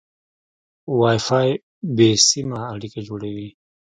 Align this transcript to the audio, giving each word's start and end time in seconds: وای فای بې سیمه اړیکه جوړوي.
وای 0.97 1.19
فای 1.27 1.49
بې 1.95 2.09
سیمه 2.27 2.59
اړیکه 2.73 2.99
جوړوي. 3.07 3.49